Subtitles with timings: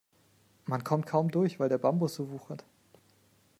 [0.65, 2.65] Man kommt kaum durch, weil der Bambus so wuchert.